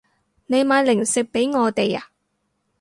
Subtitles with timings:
[0.47, 2.09] 你買零食畀我哋啊